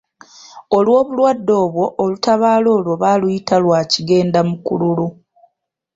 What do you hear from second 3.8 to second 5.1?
Kigendamukululu.